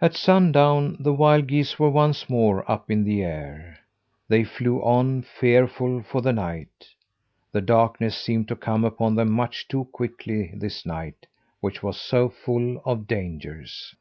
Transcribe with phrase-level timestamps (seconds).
[0.00, 3.78] At sundown the wild geese were once more up in the air.
[4.28, 6.90] They flew on fearful for the night.
[7.50, 11.26] The darkness seemed to come upon them much too quickly this night
[11.58, 13.96] which was so full of dangers.